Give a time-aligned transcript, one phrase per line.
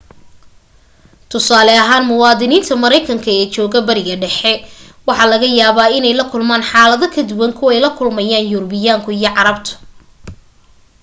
[1.33, 4.51] tusaale ahaan muwaadiniinta maraykanka ee jooga bariga dhexe
[5.07, 9.73] waxa laga yaaba inay la kulmaan xaalado ka duwan kuway la kulmayaan yurubiyaanku iyo carabtu